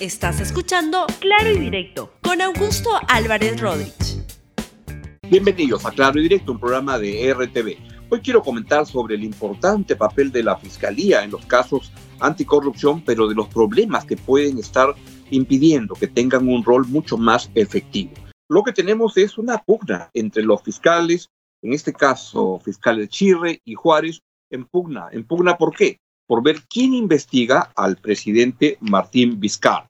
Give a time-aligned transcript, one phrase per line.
[0.00, 4.24] Estás escuchando Claro y Directo con Augusto Álvarez Rodríguez.
[5.28, 7.76] Bienvenidos a Claro y Directo, un programa de RTV.
[8.08, 11.90] Hoy quiero comentar sobre el importante papel de la Fiscalía en los casos
[12.20, 14.94] anticorrupción, pero de los problemas que pueden estar
[15.30, 18.12] impidiendo que tengan un rol mucho más efectivo.
[18.48, 21.28] Lo que tenemos es una pugna entre los fiscales,
[21.60, 24.20] en este caso fiscales Chirre y Juárez,
[24.50, 25.08] en pugna.
[25.10, 25.98] ¿En pugna por qué?
[26.28, 29.87] Por ver quién investiga al presidente Martín Vizcarra.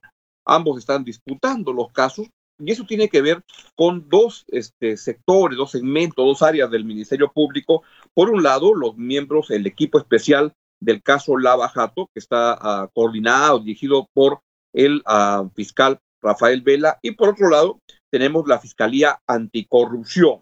[0.49, 3.41] Ambos están disputando los casos y eso tiene que ver
[3.75, 7.83] con dos este, sectores, dos segmentos, dos áreas del Ministerio Público.
[8.13, 12.89] Por un lado, los miembros, el equipo especial del caso Lava Jato, que está uh,
[12.93, 14.39] coordinado, dirigido por
[14.73, 17.79] el uh, fiscal Rafael Vela, y por otro lado,
[18.11, 20.41] tenemos la Fiscalía Anticorrupción,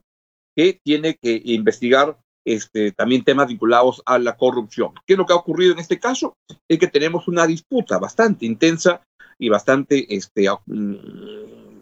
[0.56, 4.94] que tiene que investigar este, también temas vinculados a la corrupción.
[5.06, 6.36] ¿Qué es lo que ha ocurrido en este caso?
[6.68, 9.02] Es que tenemos una disputa bastante intensa
[9.40, 10.96] y bastante este, mm,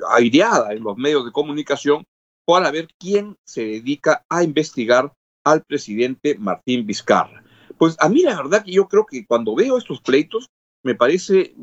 [0.10, 2.06] aireada en los medios de comunicación
[2.46, 7.44] para ver quién se dedica a investigar al presidente Martín Vizcarra.
[7.78, 10.50] Pues a mí la verdad que yo creo que cuando veo estos pleitos
[10.84, 11.56] me parece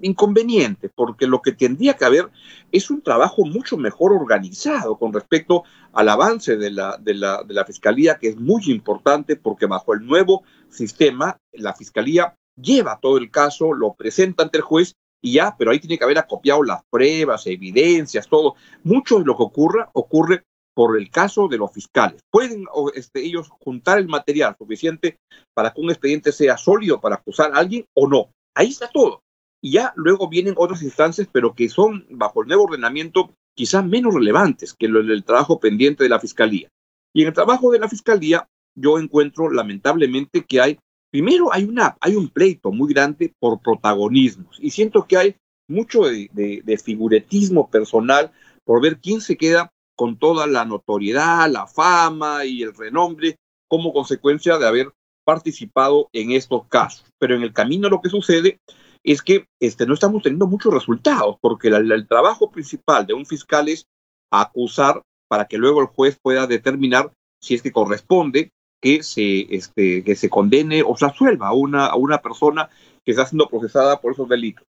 [0.00, 2.30] inconveniente, porque lo que tendría que haber
[2.72, 7.54] es un trabajo mucho mejor organizado con respecto al avance de la, de la, de
[7.54, 13.18] la Fiscalía, que es muy importante porque bajo el nuevo sistema la Fiscalía lleva todo
[13.18, 16.62] el caso, lo presenta ante el juez y ya, pero ahí tiene que haber acopiado
[16.62, 18.54] las pruebas, evidencias, todo.
[18.84, 22.20] Mucho de lo que ocurra ocurre por el caso de los fiscales.
[22.30, 25.18] Pueden este, ellos juntar el material suficiente
[25.52, 28.30] para que un expediente sea sólido para acusar a alguien o no.
[28.54, 29.22] Ahí está todo.
[29.60, 34.14] Y ya luego vienen otras instancias, pero que son, bajo el nuevo ordenamiento, quizás menos
[34.14, 36.68] relevantes que el, el trabajo pendiente de la fiscalía.
[37.12, 38.46] Y en el trabajo de la fiscalía,
[38.76, 40.78] yo encuentro lamentablemente que hay,
[41.10, 44.58] primero hay, una, hay un pleito muy grande por protagonismos.
[44.60, 45.36] Y siento que hay
[45.68, 48.32] mucho de, figuretismo personal
[48.64, 53.36] por ver quién se queda con toda la notoriedad, la fama y el renombre
[53.68, 54.92] como consecuencia de haber
[55.24, 57.04] participado en estos casos.
[57.18, 58.60] Pero en el camino lo que sucede
[59.04, 63.26] es que este, no estamos teniendo muchos resultados, porque el, el trabajo principal de un
[63.26, 63.86] fiscal es
[64.30, 70.04] acusar para que luego el juez pueda determinar si es que corresponde que se, este,
[70.04, 72.68] que se condene o se asuelva a una, a una persona
[73.04, 74.64] que está siendo procesada por esos delitos.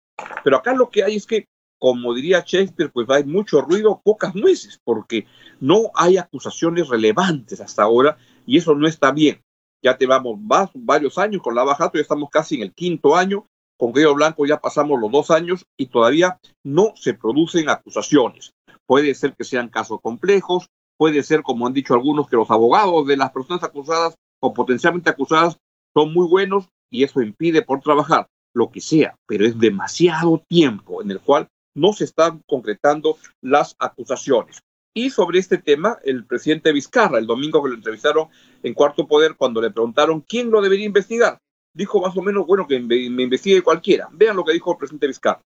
[0.43, 1.45] Pero acá lo que hay es que
[1.79, 5.27] como diría Shakespeare, pues hay mucho ruido, pocas nueces, porque
[5.59, 9.41] no hay acusaciones relevantes hasta ahora y eso no está bien.
[9.83, 10.39] Ya llevamos
[10.73, 13.45] varios años con la Bajato, ya estamos casi en el quinto año,
[13.77, 18.53] con Río Blanco ya pasamos los dos años y todavía no se producen acusaciones.
[18.87, 23.07] Puede ser que sean casos complejos, puede ser, como han dicho algunos, que los abogados
[23.07, 25.57] de las personas acusadas o potencialmente acusadas
[25.93, 31.01] son muy buenos y eso impide por trabajar, lo que sea, pero es demasiado tiempo
[31.01, 34.59] en el cual no se están concretando las acusaciones.
[34.95, 38.29] Y sobre este tema, el presidente Vizcarra, el domingo que lo entrevistaron
[38.63, 41.37] en Cuarto Poder, cuando le preguntaron quién lo debería investigar,
[41.71, 44.09] dijo más o menos, bueno, que me, investigue cualquiera.
[44.11, 45.41] Vean lo que dijo el presidente Vizcarra.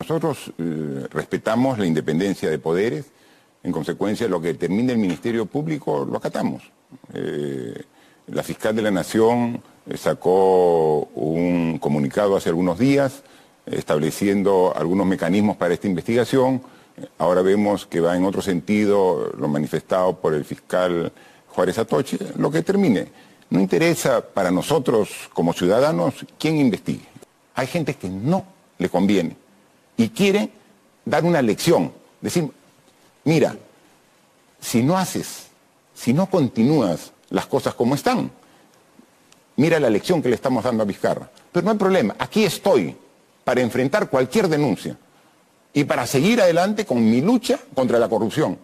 [0.00, 3.12] Nosotros eh, respetamos la independencia de poderes,
[3.64, 6.62] en consecuencia lo que determina el Ministerio Público lo acatamos.
[7.14, 7.82] Eh,
[8.28, 13.22] la fiscal de la Nación eh, sacó un comunicado hace algunos días
[13.66, 16.62] estableciendo algunos mecanismos para esta investigación.
[17.16, 21.10] Ahora vemos que va en otro sentido lo manifestado por el fiscal
[21.48, 23.08] Juárez Atoche, lo que termine.
[23.48, 27.06] No interesa para nosotros como ciudadanos quién investigue.
[27.54, 28.44] Hay gente que no
[28.78, 29.36] le conviene
[29.96, 30.50] y quiere
[31.06, 32.50] dar una lección, decir,
[33.24, 33.56] mira,
[34.60, 35.46] si no haces,
[35.94, 38.30] si no continúas las cosas como están,
[39.56, 41.30] mira la lección que le estamos dando a Vizcarra.
[41.52, 42.96] Pero no hay problema, aquí estoy,
[43.44, 44.96] para enfrentar cualquier denuncia
[45.72, 48.58] y para seguir adelante con mi lucha contra la corrupción,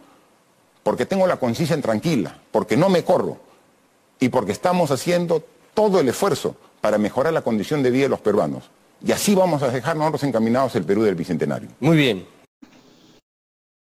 [0.82, 3.38] porque tengo la conciencia tranquila, porque no me corro
[4.18, 5.44] y porque estamos haciendo
[5.74, 8.70] todo el esfuerzo para mejorar la condición de vida de los peruanos.
[9.04, 11.68] Y así vamos a dejar nosotros encaminados el Perú del Bicentenario.
[11.80, 12.39] Muy bien.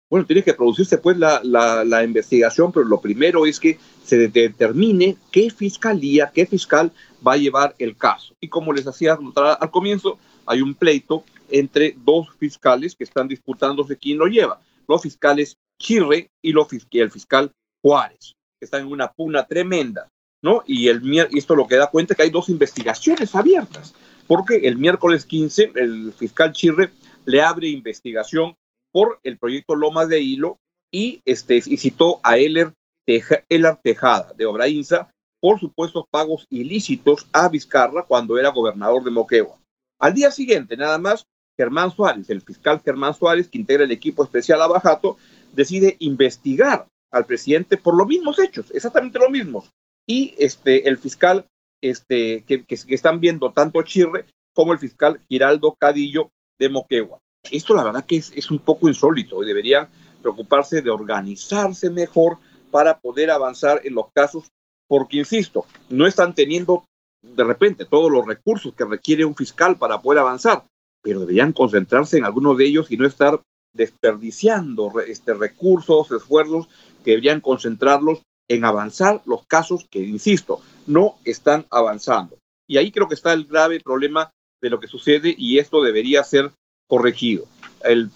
[0.09, 5.18] Bueno, tiene que producirse pues la, la, investigación, pero lo primero es que se determine
[5.31, 6.94] qué fiscalía, qué fiscal
[7.25, 8.33] va a llevar el caso.
[8.39, 13.27] Y como les hacía notar al comienzo, hay un pleito entre dos fiscales que están
[13.27, 14.62] disputándose quién lo lleva.
[14.88, 17.51] Los fiscales Chirre y, lo, el fiscal
[17.83, 20.07] Juárez, que están en una pugna tremenda,
[20.42, 20.63] ¿no?
[20.65, 21.01] Y el,
[21.33, 23.94] esto lo que da cuenta que hay dos investigaciones abiertas,
[24.25, 26.92] porque el miércoles 15 el fiscal Chirre
[27.25, 28.56] le abre investigación
[28.91, 30.59] por el proyecto Lomas de Hilo
[30.91, 32.73] y, este, citó a Eler,
[33.05, 33.43] Teja,
[33.81, 39.59] Tejada de Obrainza por supuestos pagos ilícitos a Vizcarra cuando era gobernador de Moquegua.
[39.99, 41.25] Al día siguiente, nada más,
[41.57, 45.17] Germán Suárez, el fiscal Germán Suárez, que integra el equipo especial Abajato,
[45.53, 49.71] decide investigar al presidente por los mismos hechos, exactamente los mismos.
[50.05, 51.47] Y este, el fiscal
[51.81, 57.19] este, que, que, están viendo tanto Chirre como el fiscal Giraldo Cadillo de Moquegua.
[57.51, 59.87] Esto la verdad que es, un poco insólito y deberían
[60.21, 62.37] preocuparse de organizarse mejor
[62.71, 64.45] para poder avanzar en los casos,
[64.87, 66.85] porque, insisto, no están teniendo
[67.21, 70.65] de repente todos los recursos que requiere un fiscal para poder avanzar,
[71.01, 73.41] pero deberían concentrarse en algunos de ellos y no estar
[73.73, 76.67] desperdiciando este, recursos, esfuerzos,
[77.03, 82.37] que deberían concentrarlos en avanzar los casos que, insisto, no están avanzando.
[82.67, 84.31] Y ahí creo que está el grave problema
[84.61, 86.51] de lo que sucede y esto debería ser
[86.87, 87.45] corregido.
[87.83, 88.11] El,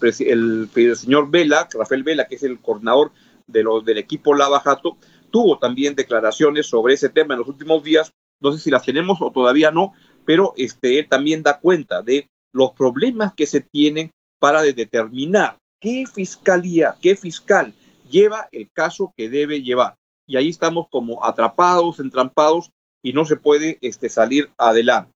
[0.96, 3.12] señor Vela, Rafael Vela, que es el coordinador
[3.46, 4.96] de los, del equipo Lava Jato,
[5.30, 8.12] tuvo también declaraciones sobre ese tema en los últimos días.
[8.40, 9.92] No sé si las tenemos o todavía no,
[10.24, 16.04] pero este, él también da cuenta de los problemas que se tienen para determinar qué
[16.12, 17.72] fiscalía, qué fiscal
[18.10, 19.96] lleva el caso que debe llevar.
[20.26, 22.70] Y ahí estamos como atrapados, entrampados
[23.02, 25.12] y no se puede este, salir adelante.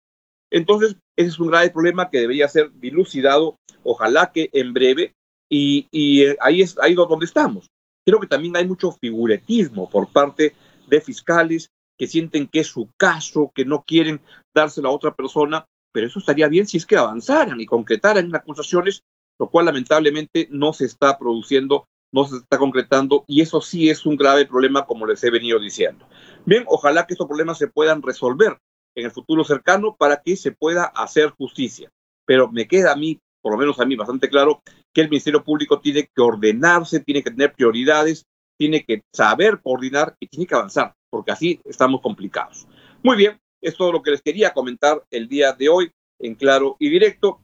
[0.50, 5.14] Entonces, ese es un grave problema que debería ser dilucidado, ojalá que en breve,
[5.50, 7.70] y, eh, ahí es ahí donde estamos.
[8.04, 10.54] Creo que también hay mucho figuretismo por parte
[10.86, 14.20] de fiscales que sienten que es su caso, que no quieren
[14.54, 19.02] dárselo a otra persona, pero eso estaría bien si es que avanzaran y concretaran acusaciones,
[19.38, 24.04] lo cual lamentablemente no se está produciendo, no se está concretando, y eso sí es
[24.04, 26.06] un grave problema, como les he venido diciendo.
[26.44, 28.58] Bien, ojalá que estos problemas se puedan resolver
[28.96, 31.90] en el futuro cercano para que se pueda hacer justicia.
[32.26, 34.62] Pero me queda a mí, por lo menos a mí, bastante claro
[34.92, 38.24] que el Ministerio Público tiene que ordenarse, tiene que tener prioridades,
[38.58, 42.66] tiene que saber coordinar y tiene que avanzar, porque así estamos complicados.
[43.02, 46.76] Muy bien, es todo lo que les quería comentar el día de hoy en Claro
[46.78, 47.42] y Directo.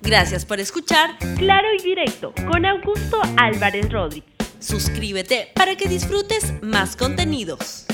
[0.00, 4.32] Gracias por escuchar Claro y Directo con Augusto Álvarez Rodríguez.
[4.60, 7.86] Suscríbete para que disfrutes más contenidos.